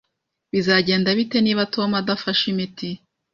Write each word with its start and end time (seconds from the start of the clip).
Bizagenda 0.51 1.09
bite 1.17 1.37
niba 1.41 1.63
Tom 1.75 1.89
adafashe 2.01 2.45
imiti? 2.53 2.89